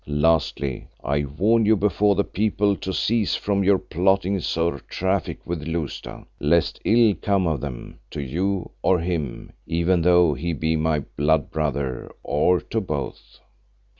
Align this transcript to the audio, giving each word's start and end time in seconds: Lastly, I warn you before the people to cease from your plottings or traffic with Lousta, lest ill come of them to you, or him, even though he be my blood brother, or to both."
Lastly, 0.07 0.87
I 1.03 1.25
warn 1.25 1.67
you 1.67 1.75
before 1.75 2.15
the 2.15 2.23
people 2.23 2.75
to 2.77 2.91
cease 2.91 3.35
from 3.35 3.63
your 3.63 3.77
plottings 3.77 4.57
or 4.57 4.79
traffic 4.79 5.37
with 5.45 5.67
Lousta, 5.67 6.25
lest 6.39 6.81
ill 6.83 7.13
come 7.21 7.45
of 7.45 7.61
them 7.61 7.99
to 8.09 8.19
you, 8.19 8.71
or 8.81 8.97
him, 8.97 9.51
even 9.67 10.01
though 10.01 10.33
he 10.33 10.53
be 10.53 10.75
my 10.75 11.01
blood 11.17 11.51
brother, 11.51 12.11
or 12.23 12.59
to 12.61 12.81
both." 12.81 13.41